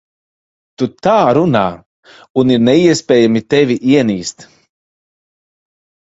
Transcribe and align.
Tu 0.81 0.85
tā 1.07 1.17
runā, 1.37 1.59
un 2.43 2.53
ir 2.55 2.63
neiespējami 2.69 3.43
tevi 3.55 3.75
ienīst. 3.91 4.47